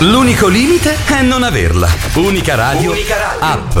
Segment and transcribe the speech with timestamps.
[0.00, 1.88] L'unico limite è non averla.
[2.16, 3.38] Unica radio, Unica radio.
[3.40, 3.78] app.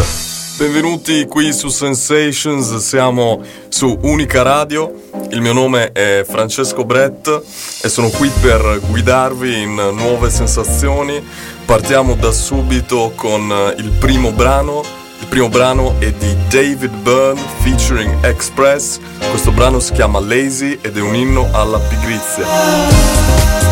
[0.56, 4.94] Benvenuti qui su Sensations, siamo su Unica Radio.
[5.28, 7.42] Il mio nome è Francesco Brett
[7.82, 11.22] e sono qui per guidarvi in nuove sensazioni.
[11.66, 14.82] Partiamo da subito con il primo brano.
[15.20, 18.98] Il primo brano è di David Byrne featuring Express.
[19.28, 23.65] Questo brano si chiama Lazy ed è un inno alla pigrizia.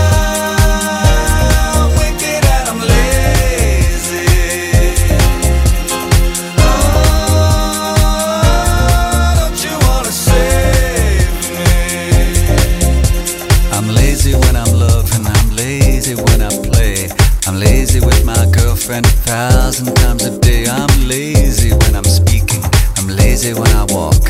[19.35, 20.65] Thousand times a day.
[20.67, 22.63] I'm lazy when I'm speaking,
[22.97, 24.23] I'm lazy when I walk.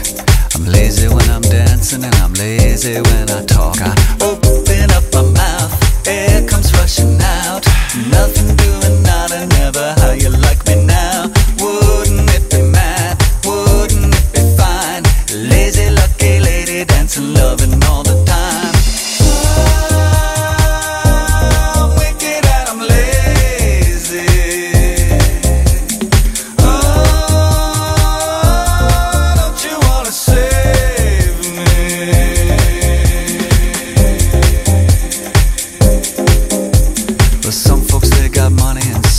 [0.54, 3.76] I'm lazy when I'm dancing, and I'm lazy when I talk.
[3.82, 5.72] I open up my mouth,
[6.08, 7.62] air comes rushing out.
[8.16, 8.33] Nothing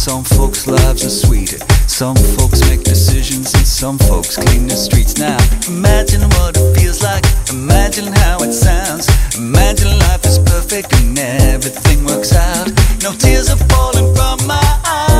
[0.06, 1.58] Some folks lives are sweeter.
[1.88, 5.40] Some folks make decisions and some folks clean the streets now.
[5.68, 9.10] Imagine what it feels like, imagine how it sounds.
[9.36, 12.68] Imagine life is perfect and everything works out.
[13.02, 15.15] No tears are falling from my eyes.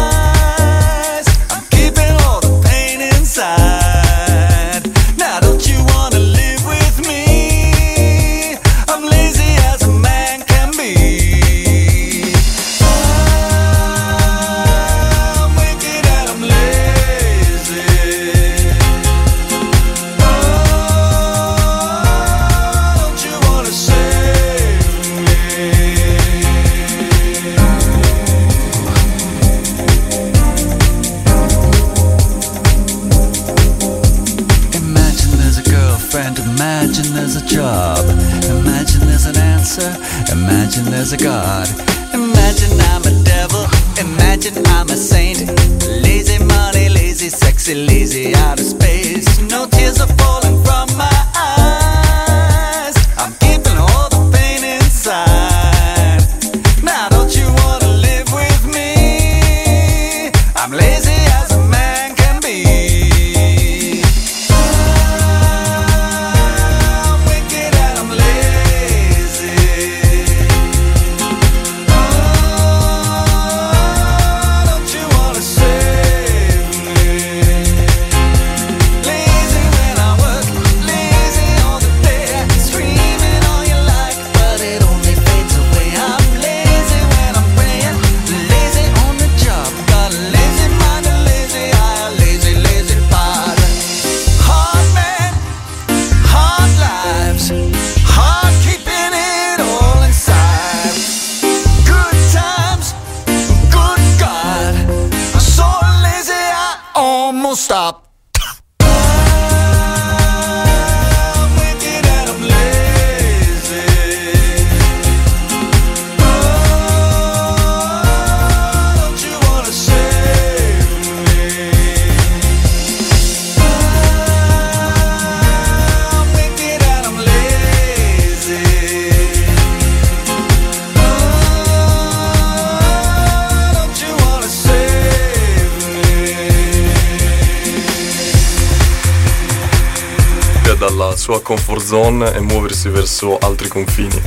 [142.16, 144.22] Zone e muoversi verso altri confini.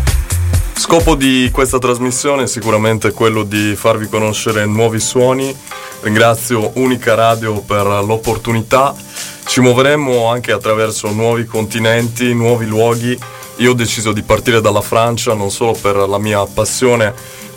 [0.75, 5.57] Scopo di questa trasmissione è sicuramente quello di farvi conoscere nuovi suoni.
[6.03, 8.95] Ringrazio Unica Radio per l'opportunità.
[9.47, 13.18] Ci muoveremo anche attraverso nuovi continenti, nuovi luoghi.
[13.57, 17.15] Io ho deciso di partire dalla Francia non solo per la mia passione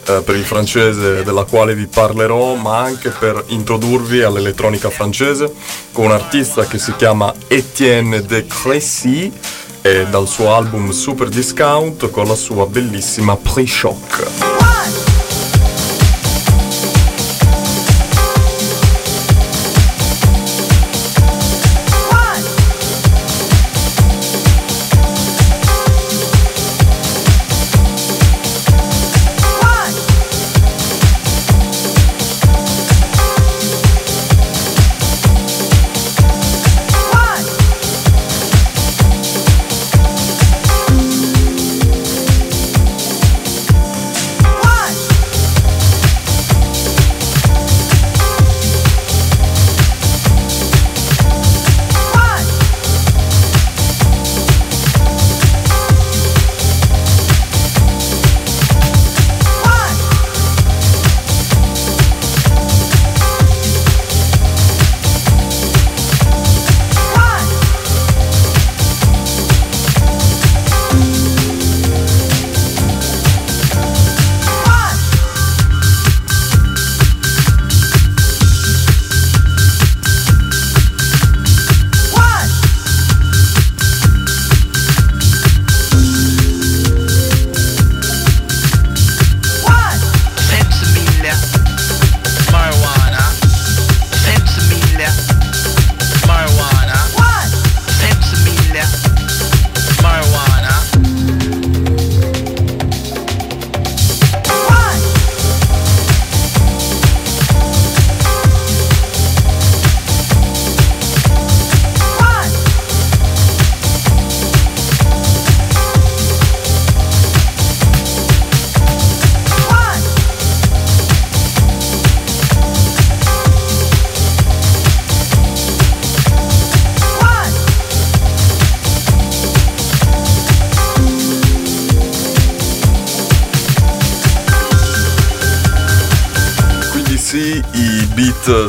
[0.08, 5.54] eh, per il francese della quale vi parlerò, ma anche per introdurvi all'elettronica francese
[5.92, 9.32] con un artista che si chiama Etienne de Crécy
[9.82, 14.61] e dal suo album Super Discount con la sua bellissima Pre-Shock.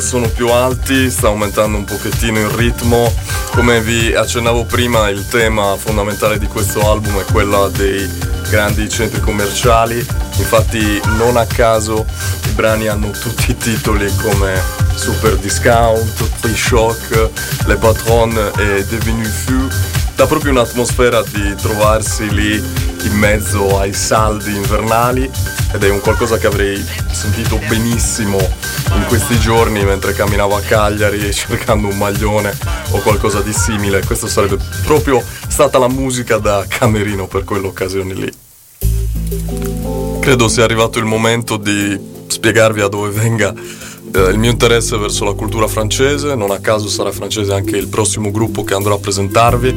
[0.02, 3.10] Sono più alti, sta aumentando un pochettino il ritmo.
[3.52, 8.10] Come vi accennavo prima, il tema fondamentale di questo album è quello dei
[8.50, 10.04] grandi centri commerciali.
[10.38, 12.04] Infatti non a caso
[12.46, 14.60] i brani hanno tutti i titoli come
[14.94, 17.30] Super Discount, Free Shock,
[17.66, 19.68] Le Patron e Devenu Fou.
[20.16, 25.30] Dà proprio un'atmosfera di trovarsi lì in mezzo ai saldi invernali
[25.72, 28.38] ed è un qualcosa che avrei sentito benissimo
[28.94, 32.56] in questi giorni mentre camminavo a Cagliari cercando un maglione
[32.90, 34.04] o qualcosa di simile.
[34.04, 38.32] Questa sarebbe proprio stata la musica da camerino per quell'occasione lì.
[40.20, 43.52] Credo sia arrivato il momento di spiegarvi da dove venga
[44.14, 47.88] eh, il mio interesse verso la cultura francese, non a caso sarà francese anche il
[47.88, 49.74] prossimo gruppo che andrò a presentarvi.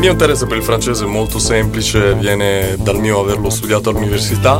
[0.00, 4.58] Mio interesse per il francese è molto semplice, viene dal mio averlo studiato all'università,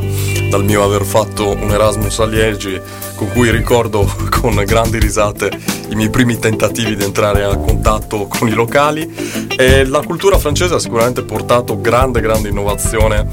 [0.50, 2.78] dal mio aver fatto un Erasmus a Liegi,
[3.14, 4.06] con cui ricordo
[4.38, 5.50] con grandi risate
[5.88, 9.10] i miei primi tentativi di entrare a contatto con i locali.
[9.56, 13.26] E la cultura francese ha sicuramente portato grande grande innovazione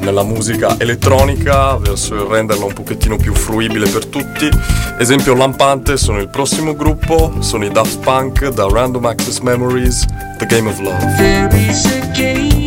[0.00, 4.48] nella musica elettronica verso il renderla un pochettino più fruibile per tutti.
[4.98, 10.04] Esempio lampante sono il prossimo gruppo, sono i Daft Punk da Random Access Memories,
[10.38, 12.57] The Game of Love.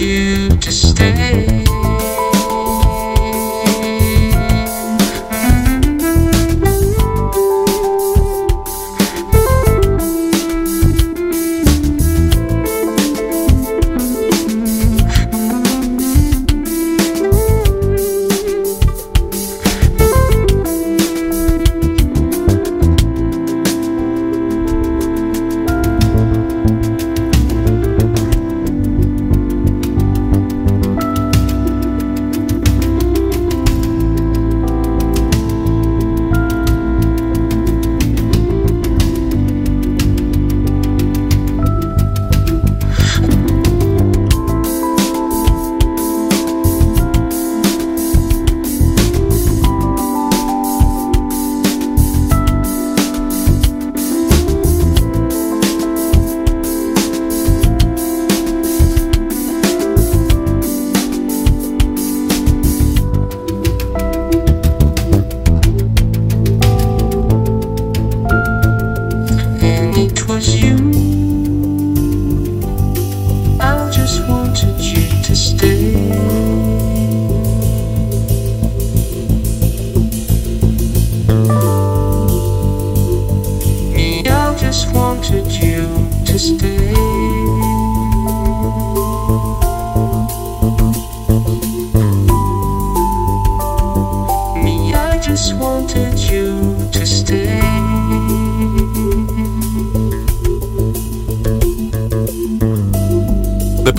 [0.00, 1.49] You to stay.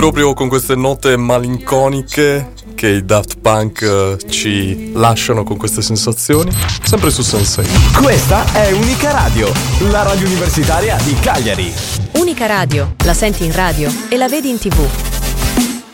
[0.02, 6.52] Proprio con queste note malinconiche che i Daft Punk eh, ci lasciano con queste sensazioni,
[6.82, 7.68] sempre su Sensei.
[8.02, 9.52] Questa è Unica Radio,
[9.92, 11.72] la radio universitaria di Cagliari.
[12.14, 14.84] Unica Radio, la senti in radio e la vedi in tv.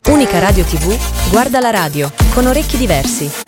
[0.07, 0.97] Unica Radio TV,
[1.29, 3.46] guarda la radio, con orecchi diversi.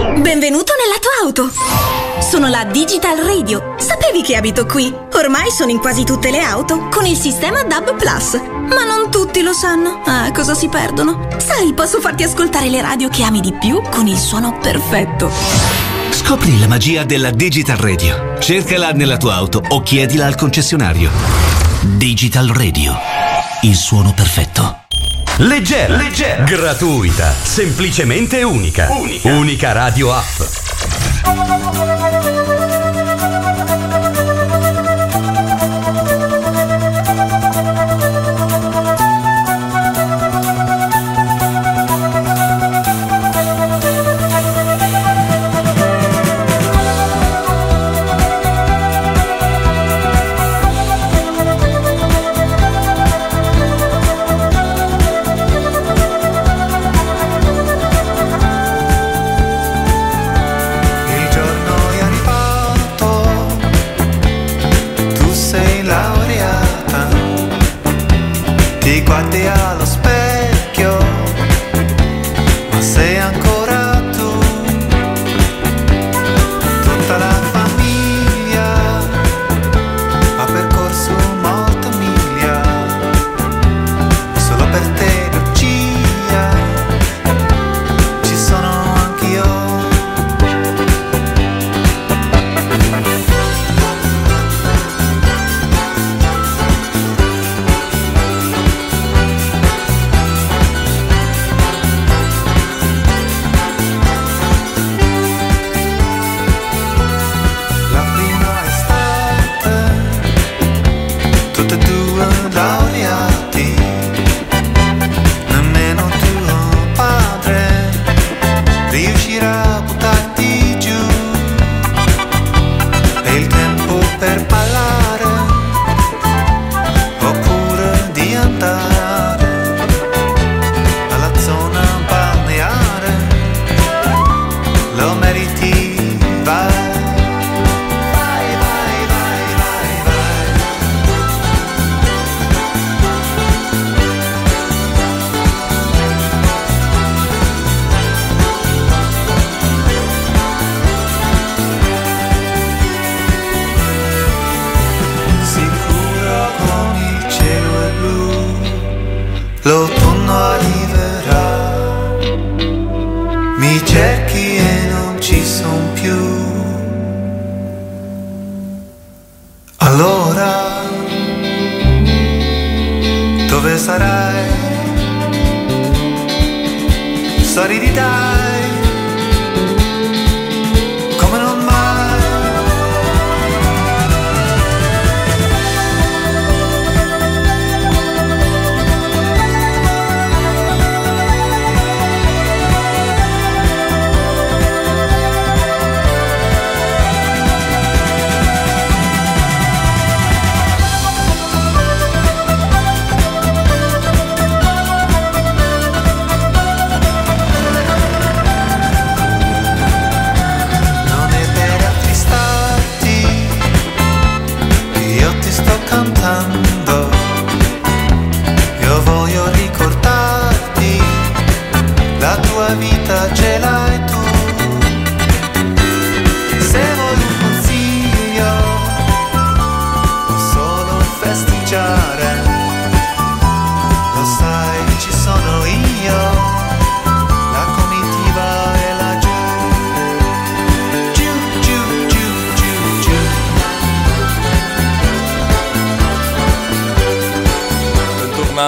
[0.00, 1.52] Benvenuto nella tua auto!
[2.22, 3.74] Sono la Digital Radio.
[3.78, 4.90] Sapevi che abito qui?
[5.12, 8.34] Ormai sono in quasi tutte le auto con il sistema DAB Plus.
[8.34, 10.00] Ma non tutti lo sanno.
[10.06, 11.28] Ah, cosa si perdono?
[11.36, 15.30] Sai, posso farti ascoltare le radio che ami di più con il suono perfetto.
[16.10, 18.38] Scopri la magia della Digital Radio.
[18.38, 21.10] Cercala nella tua auto o chiedila al concessionario.
[21.82, 22.96] Digital Radio.
[23.62, 24.79] Il suono perfetto.
[25.42, 28.90] Leggera, leggera, gratuita, semplicemente unica.
[28.90, 30.42] Unica, unica radio app.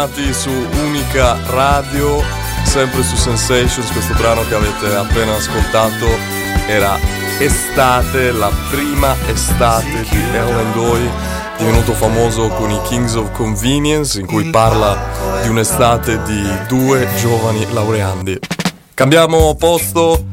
[0.03, 2.21] Bentornati su Unica Radio,
[2.65, 6.07] sempre su Sensations, questo brano che avete appena ascoltato
[6.67, 6.99] era
[7.39, 11.09] Estate, la prima estate di Ellen Doy,
[11.57, 17.65] divenuto famoso con i Kings of Convenience, in cui parla di un'estate di due giovani
[17.73, 18.41] laureandi.
[18.95, 20.25] Cambiamo posto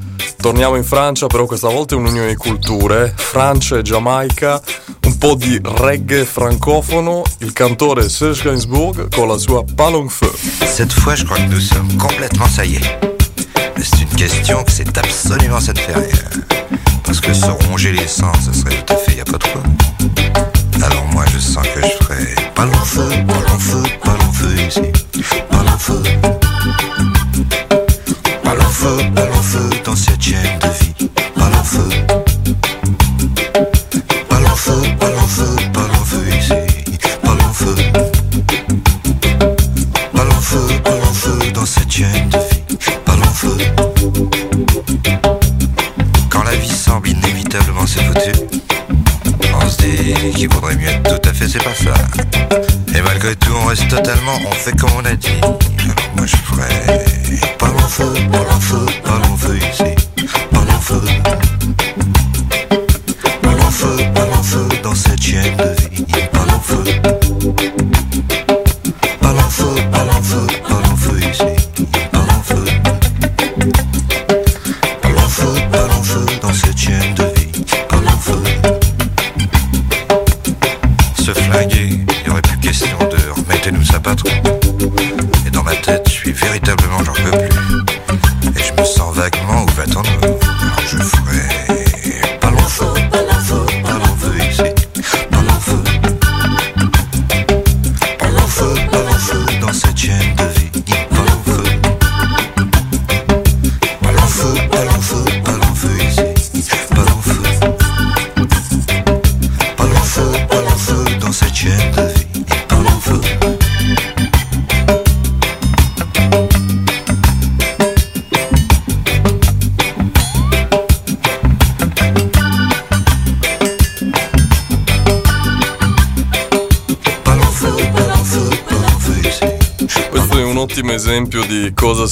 [0.41, 4.62] Torniamo in Francia, però questa volta è un'unione di culture, Francia e Giamaica,
[5.06, 10.32] un po' di reggae francofono, il cantore Serge Gainsbourg con la sua Palong Feu.
[10.65, 12.45] Cette fois, je crois que nous sommes complètement.
[12.58, 15.97] Mais C'est une question que c'est absolument faire.
[15.97, 16.58] euh,
[17.04, 19.43] Parce que se ronger les sangs, ça serait tout à fait y a pas de
[19.43, 19.62] quoi.
[20.86, 24.32] Alors moi, je sens que je ferais pas long feu, pas long feu, pas long
[24.32, 24.82] feu ici.
[25.49, 26.02] Pas long feu.
[53.69, 55.29] Reste totalement, on fait comme on a dit.
[56.17, 57.05] Moi je ferais
[57.60, 58.12] pas long feu,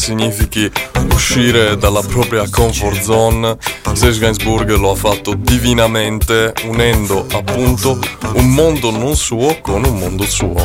[0.07, 0.71] significhi
[1.11, 3.57] uscire dalla propria comfort zone.
[3.91, 7.99] Serge Gainsbourg lo ha fatto divinamente, unendo appunto
[8.35, 10.55] un mondo non suo con un mondo suo.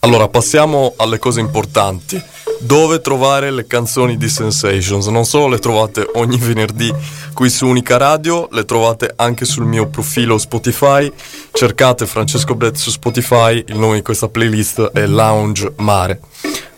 [0.00, 2.20] Allora, passiamo alle cose importanti.
[2.58, 5.06] Dove trovare le canzoni di Sensations?
[5.06, 6.92] Non solo le trovate ogni venerdì
[7.34, 11.12] qui su Unica Radio, le trovate anche sul mio profilo Spotify.
[11.52, 16.20] Cercate Francesco Brett su Spotify, il nome di questa playlist è Lounge Mare.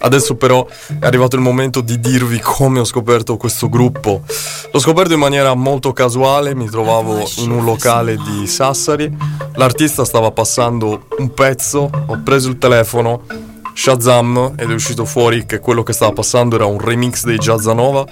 [0.07, 0.64] Adesso però
[1.01, 4.23] è arrivato il momento di dirvi come ho scoperto questo gruppo.
[4.71, 9.12] L'ho scoperto in maniera molto casuale, mi trovavo in un locale di Sassari,
[9.55, 13.23] l'artista stava passando un pezzo, ho preso il telefono,
[13.75, 18.07] Shazam ed è uscito fuori che quello che stava passando era un remix dei Jazzanova.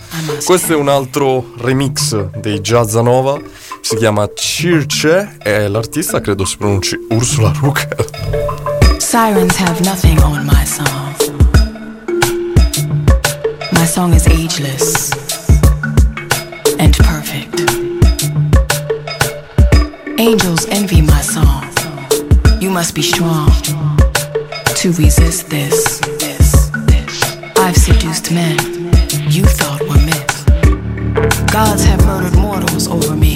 [0.45, 3.41] Questo è un altro remix dei Jazzanova,
[3.81, 8.05] si chiama Circe e l'artista credo si pronunci Ursula Rucker.
[8.99, 11.24] Sirens have nothing on my song.
[13.85, 15.13] My song is ageless
[16.81, 17.61] and perfect.
[20.19, 21.69] Angels envy my song.
[22.63, 23.51] You must be strong
[24.81, 26.01] to resist this.
[27.59, 28.57] I've seduced men
[29.31, 31.53] you thought were myth.
[31.53, 33.35] Gods have murdered mortals over me.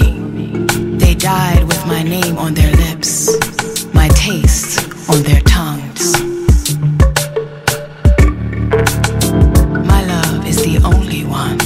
[0.97, 3.37] They died with my name on their lips,
[3.93, 4.79] my taste
[5.11, 6.15] on their tongues.
[10.93, 11.59] Only one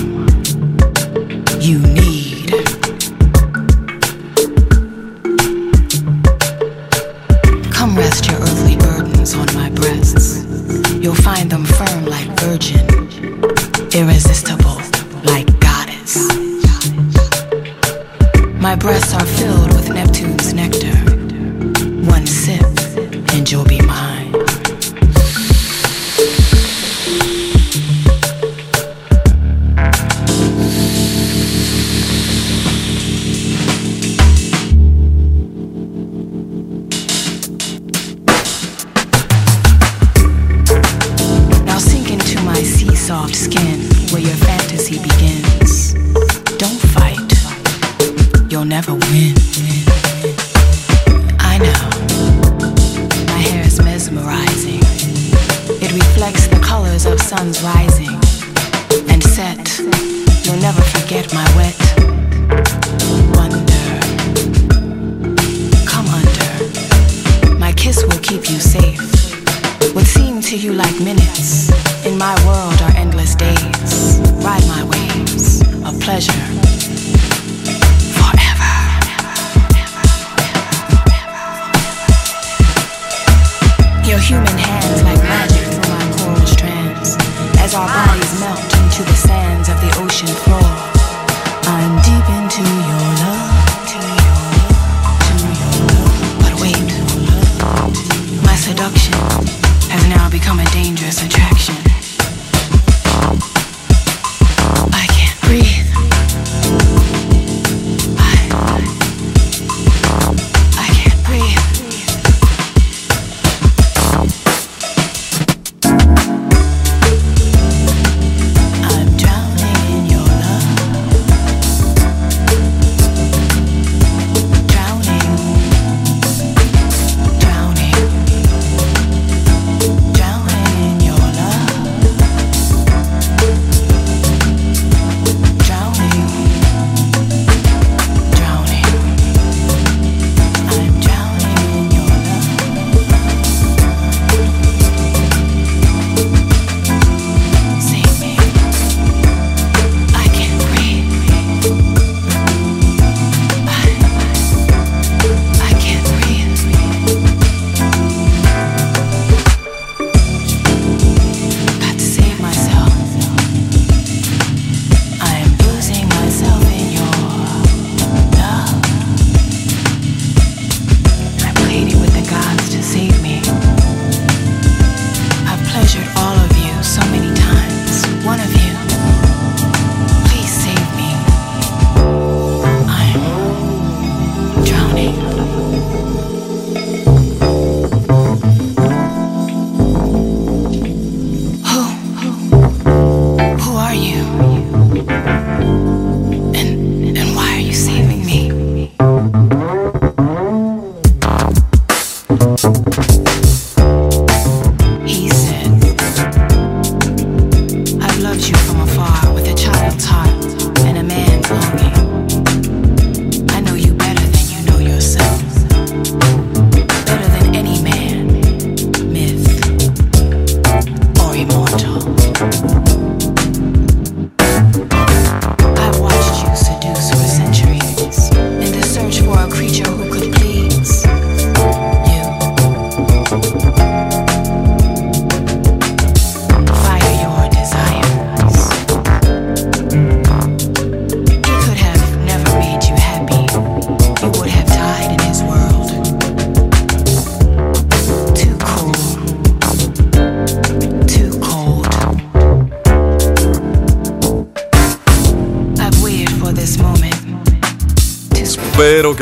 [1.59, 2.49] you need.
[7.71, 10.43] Come rest your earthly burdens on my breasts.
[11.01, 12.85] You'll find them firm like virgin,
[13.93, 14.79] irresistible
[15.23, 16.13] like goddess.
[18.67, 20.97] My breasts are filled with Neptune's nectar.
[22.15, 22.65] One sip,
[23.33, 23.82] and you'll be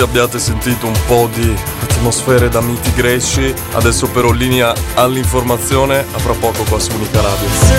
[0.02, 3.54] che abbiate sentito un po' di atmosfere da miti greci.
[3.74, 7.71] Adesso però linea all'informazione, a fra poco qua su Unica Radio.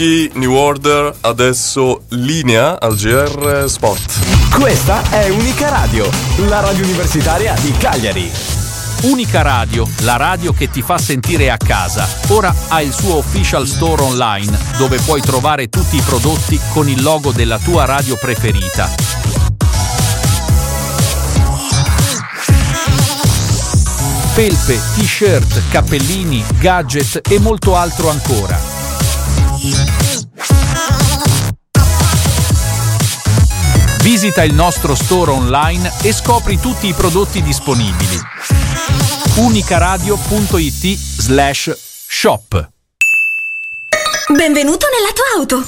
[0.00, 4.54] Lucky, New Order, adesso linea al GR Sport.
[4.58, 6.08] Questa è Unica Radio,
[6.48, 8.30] la radio universitaria di Cagliari.
[9.02, 12.08] Unica Radio, la radio che ti fa sentire a casa.
[12.28, 17.02] Ora ha il suo official store online dove puoi trovare tutti i prodotti con il
[17.02, 18.88] logo della tua radio preferita.
[24.32, 28.79] Felpe, t-shirt, cappellini, gadget e molto altro ancora.
[34.02, 38.18] Visita il nostro store online e scopri tutti i prodotti disponibili.
[39.36, 41.76] unicaradio.it slash
[42.08, 42.68] shop
[44.28, 45.66] Benvenuto nella tua auto!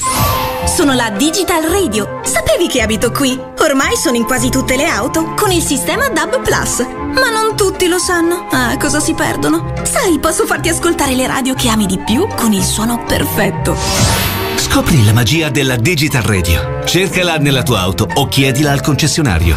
[0.67, 2.21] Sono la Digital Radio.
[2.23, 3.39] Sapevi che abito qui?
[3.59, 6.79] Ormai sono in quasi tutte le auto con il sistema DAB Plus.
[6.79, 8.47] Ma non tutti lo sanno.
[8.51, 9.75] Ah, cosa si perdono?
[9.83, 14.32] Sai, posso farti ascoltare le radio che ami di più con il suono perfetto.
[14.73, 16.83] Scopri la magia della Digital Radio.
[16.87, 19.55] Cercala nella tua auto o chiedila al concessionario.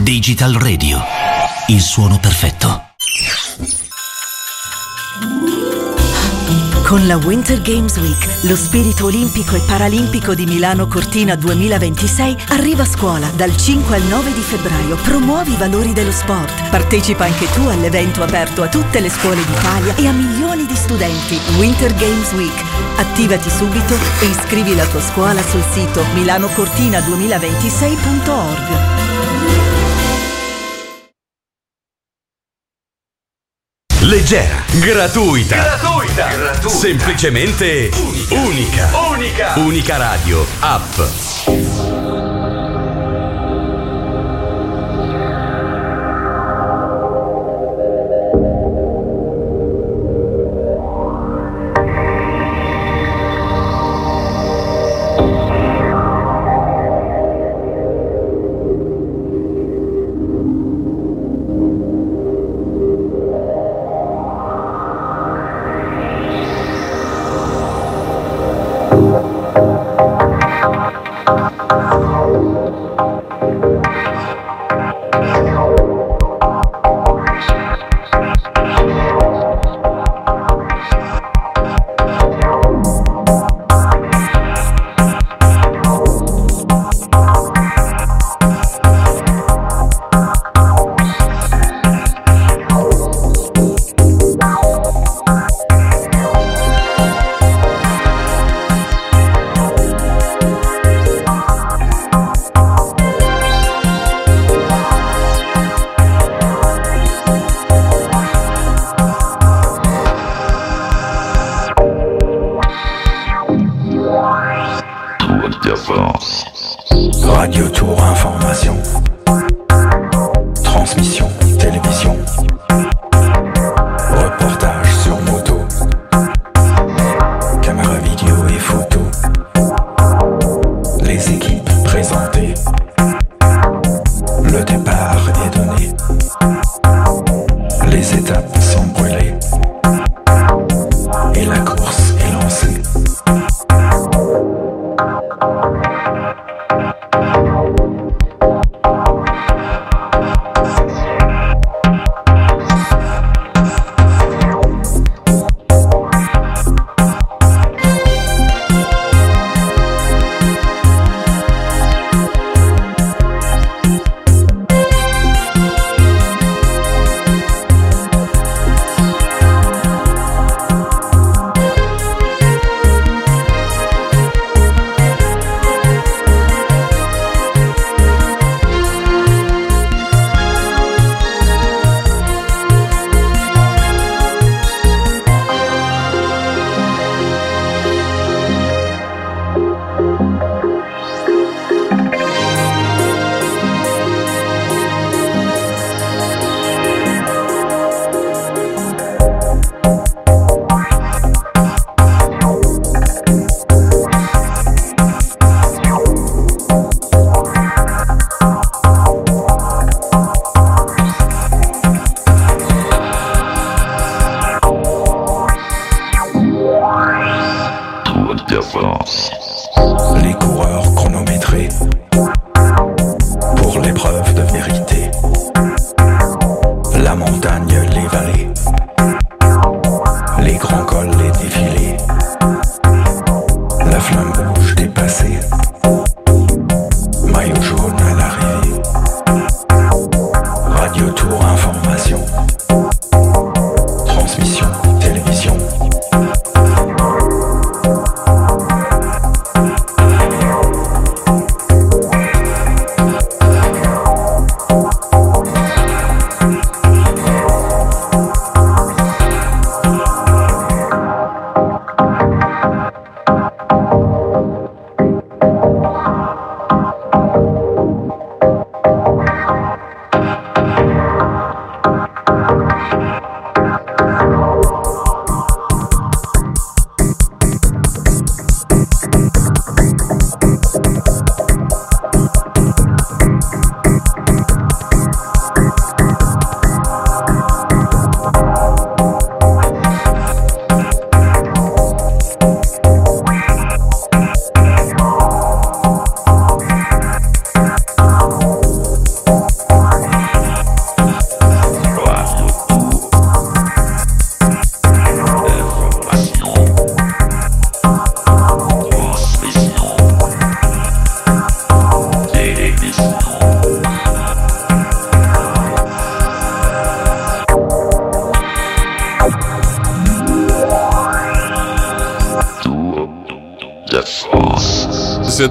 [0.00, 1.02] Digital Radio.
[1.66, 2.92] Il suono perfetto.
[6.92, 12.82] Con la Winter Games Week, lo spirito olimpico e paralimpico di Milano Cortina 2026 arriva
[12.82, 14.96] a scuola dal 5 al 9 di febbraio.
[14.96, 16.68] Promuovi i valori dello sport.
[16.68, 21.40] Partecipa anche tu all'evento aperto a tutte le scuole d'Italia e a milioni di studenti.
[21.56, 22.62] Winter Games Week.
[22.98, 29.00] Attivati subito e iscrivi la tua scuola sul sito milanocortina2026.org.
[34.12, 35.78] Leggera, gratuita,
[36.68, 37.90] semplicemente
[38.30, 38.90] unica.
[39.10, 39.54] Unica.
[39.56, 42.01] Unica Radio, app.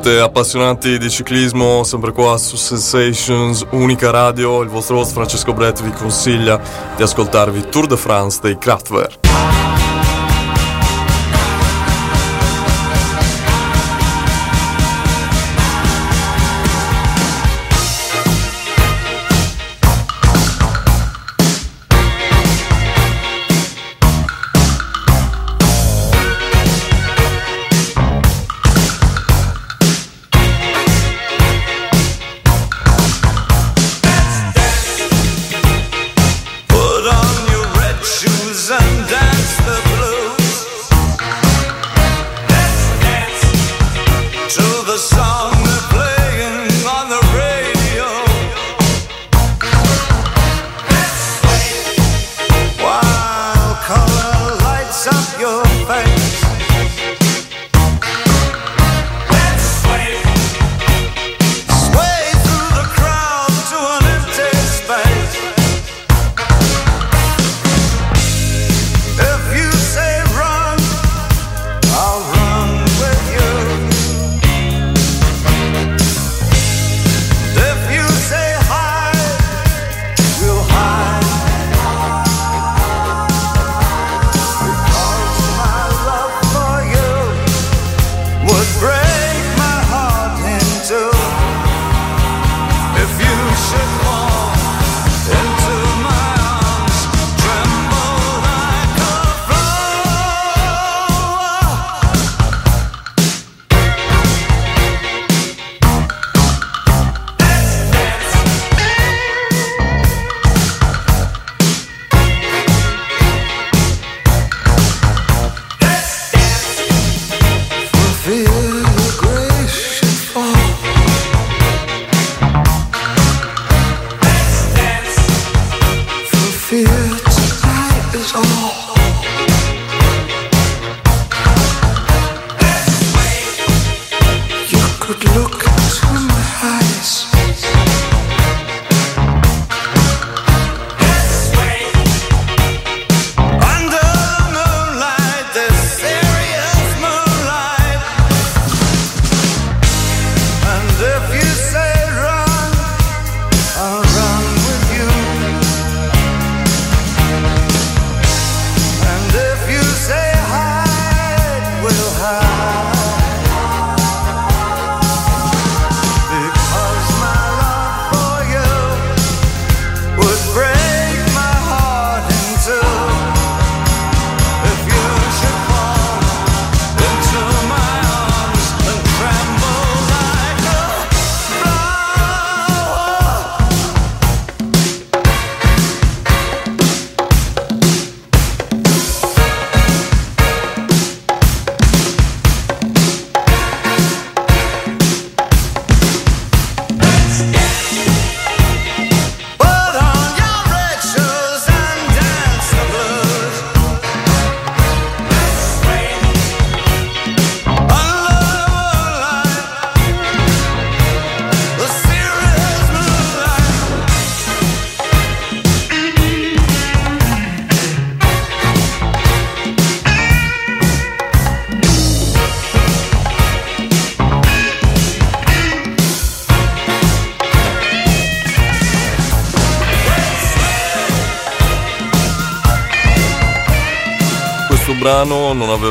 [0.03, 5.83] Siete appassionati di ciclismo, sempre qua su Sensations, unica radio, il vostro host Francesco Brett
[5.83, 6.59] vi consiglia
[6.95, 9.20] di ascoltarvi Tour de France dei Kraftwerk.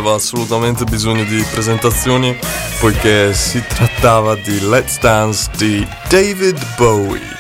[0.00, 2.36] aveva assolutamente bisogno di presentazioni
[2.80, 7.38] poiché si trattava di Let's Dance di David Bowie.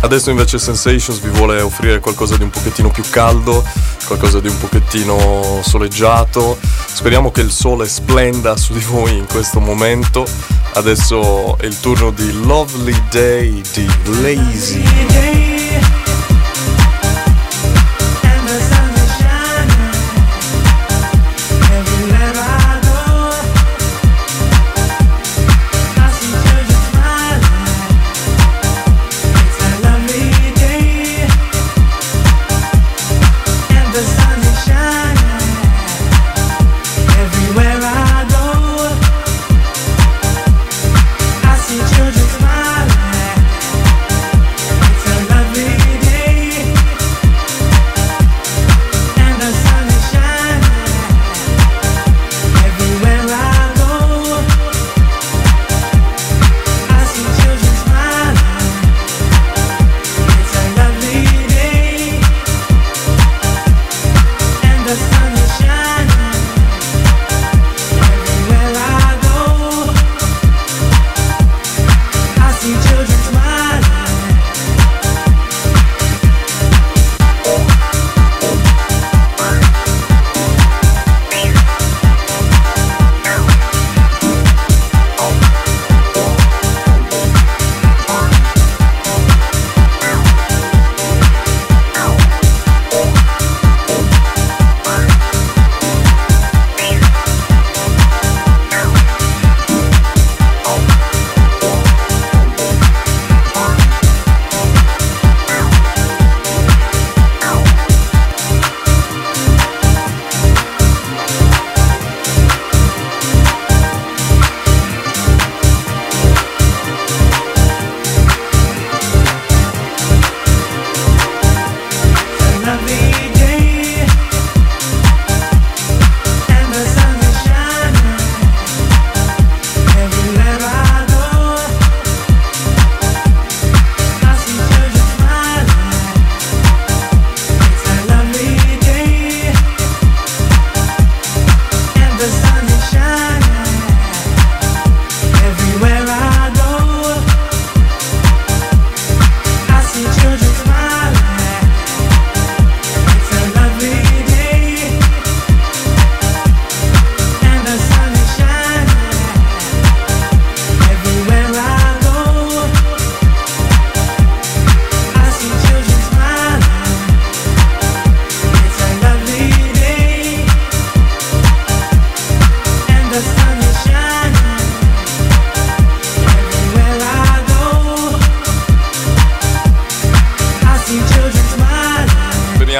[0.00, 3.64] Adesso invece Sensations vi vuole offrire qualcosa di un pochettino più caldo,
[4.06, 6.58] qualcosa di un pochettino soleggiato.
[6.60, 10.26] Speriamo che il sole splenda su di voi in questo momento.
[10.74, 13.86] Adesso è il turno di Lovely Day di
[14.20, 15.53] Lazy.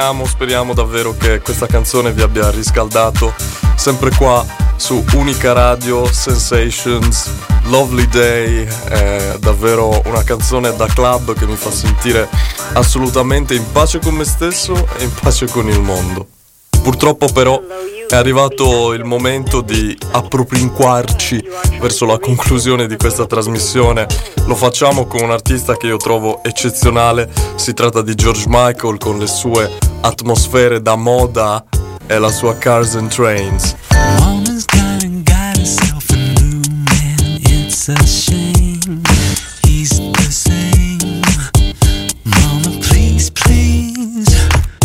[0.05, 3.33] speriamo, speriamo davvero che questa canzone vi abbia riscaldato.
[3.75, 4.45] Sempre qua
[4.75, 7.31] su Unica Radio Sensations,
[7.63, 12.29] Lovely Day, è davvero una canzone da club che mi fa sentire
[12.73, 16.27] assolutamente in pace con me stesso e in pace con il mondo.
[16.83, 17.59] Purtroppo però
[18.07, 21.43] è arrivato il momento di appropinquarci
[21.79, 24.07] verso la conclusione di questa trasmissione.
[24.45, 27.31] Lo facciamo con un artista che io trovo eccezionale.
[27.55, 31.63] Si tratta di George Michael con le sue atmosfere da moda
[32.05, 33.75] e la sua Cars and Trains.
[42.23, 44.31] Mama, please, please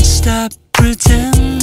[0.03, 1.60] stop pretending.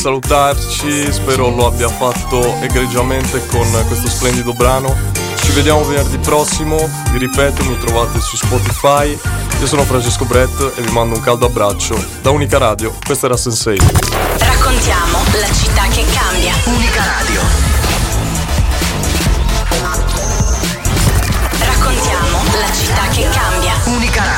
[0.00, 4.96] salutarci, spero lo abbia fatto egregiamente con questo splendido brano.
[5.36, 9.10] Ci vediamo venerdì prossimo, vi ripeto mi trovate su Spotify,
[9.60, 13.36] io sono Francesco Brett e vi mando un caldo abbraccio da Unica Radio, questa era
[13.36, 13.78] Sensei.
[14.38, 16.54] Raccontiamo la città che cambia.
[16.64, 17.59] Unica Radio.